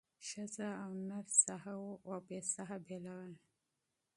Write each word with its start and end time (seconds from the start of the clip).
ښځه 0.27 0.69
او 0.83 0.91
نر 1.09 1.25
ساهو 1.43 1.83
او 2.09 2.17
بې 2.27 2.39
ساه 2.53 2.75
بېلول 2.85 3.33